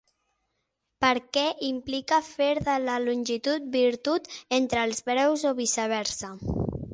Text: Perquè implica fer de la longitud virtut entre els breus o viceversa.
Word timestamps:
Perquè 1.03 1.43
implica 1.67 2.19
fer 2.29 2.47
de 2.69 2.77
la 2.87 2.95
longitud 3.03 3.69
virtut 3.77 4.31
entre 4.59 4.87
els 4.89 5.05
breus 5.11 5.45
o 5.53 5.55
viceversa. 5.63 6.33